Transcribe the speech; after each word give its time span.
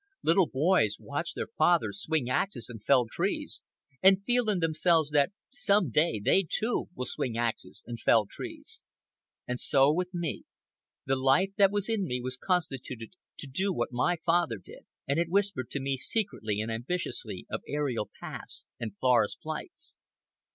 Little 0.23 0.47
boys 0.47 0.97
watch 0.99 1.35
their 1.35 1.45
fathers 1.59 2.01
swing 2.01 2.27
axes 2.27 2.69
and 2.69 2.83
fell 2.83 3.05
trees, 3.05 3.61
and 4.01 4.23
feel 4.25 4.49
in 4.49 4.57
themselves 4.57 5.11
that 5.11 5.31
some 5.51 5.91
day 5.91 6.19
they, 6.19 6.41
too, 6.49 6.89
will 6.95 7.05
swing 7.05 7.37
axes 7.37 7.83
and 7.85 7.99
fell 7.99 8.25
trees. 8.25 8.83
And 9.47 9.59
so 9.59 9.93
with 9.93 10.11
me. 10.11 10.45
The 11.05 11.15
life 11.15 11.51
that 11.57 11.69
was 11.69 11.87
in 11.87 12.03
me 12.05 12.19
was 12.19 12.35
constituted 12.35 13.11
to 13.37 13.45
do 13.45 13.71
what 13.71 13.91
my 13.91 14.15
father 14.15 14.57
did, 14.57 14.87
and 15.07 15.19
it 15.19 15.29
whispered 15.29 15.69
to 15.69 15.79
me 15.79 15.97
secretly 15.97 16.59
and 16.61 16.71
ambitiously 16.71 17.45
of 17.51 17.61
aerial 17.67 18.09
paths 18.19 18.65
and 18.79 18.97
forest 18.97 19.39
flights. 19.43 19.99